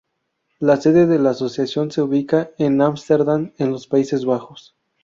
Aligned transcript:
La 0.59 0.77
sede 0.81 1.05
de 1.05 1.19
la 1.19 1.29
asociación 1.29 1.91
se 1.91 2.01
ubica 2.01 2.49
en 2.57 2.81
Ámsterdam 2.81 3.53
en 3.59 3.69
los 3.69 3.85
Países 3.85 4.25
Bajos. 4.25 4.75